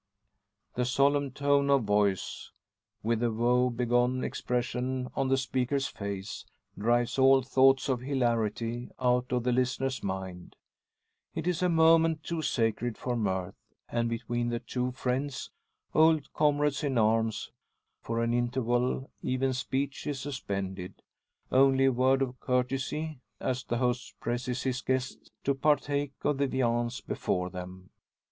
The 0.73 0.83
solemn 0.83 1.29
tone 1.29 1.69
of 1.69 1.83
voice, 1.83 2.49
with 3.03 3.19
the 3.19 3.31
woe 3.31 3.69
begone 3.69 4.23
expression 4.23 5.09
on 5.13 5.27
the 5.27 5.37
speaker's 5.37 5.85
face, 5.89 6.43
drives 6.75 7.19
all 7.19 7.43
thoughts 7.43 7.87
of 7.87 7.99
hilarity 8.01 8.89
out 8.99 9.31
of 9.31 9.43
the 9.43 9.51
listener's 9.51 10.01
mind. 10.01 10.55
It 11.35 11.45
is 11.45 11.61
a 11.61 11.69
moment 11.69 12.23
too 12.23 12.41
sacred 12.41 12.97
for 12.97 13.15
mirth; 13.15 13.53
and 13.89 14.09
between 14.09 14.49
the 14.49 14.57
two 14.57 14.91
friends, 14.91 15.51
old 15.93 16.33
comrades 16.33 16.83
in 16.83 16.97
arms, 16.97 17.51
for 18.01 18.23
an 18.23 18.33
interval 18.33 19.07
even 19.21 19.53
speech 19.53 20.07
is 20.07 20.19
suspended; 20.19 21.03
only 21.51 21.85
a 21.85 21.91
word 21.91 22.23
of 22.23 22.39
courtesy 22.39 23.19
as 23.39 23.63
the 23.63 23.77
host 23.77 24.15
presses 24.19 24.63
his 24.63 24.81
guest 24.81 25.29
to 25.43 25.53
partake 25.53 26.13
of 26.23 26.39
the 26.39 26.47
viands 26.47 27.01
before 27.01 27.51
them. 27.51 27.91